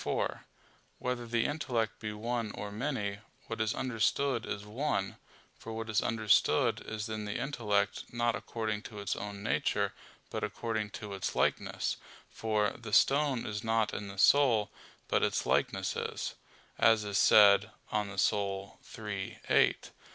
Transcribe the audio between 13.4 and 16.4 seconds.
is not in the soul, but its likeness is,"